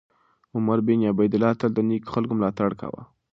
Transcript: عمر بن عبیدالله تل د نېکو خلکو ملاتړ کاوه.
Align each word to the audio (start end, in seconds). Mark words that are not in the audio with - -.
عمر 0.55 0.77
بن 0.87 0.99
عبیدالله 1.11 1.51
تل 1.61 1.71
د 1.75 1.79
نېکو 1.89 2.09
خلکو 2.15 2.33
ملاتړ 2.39 2.69
کاوه. 2.79 3.01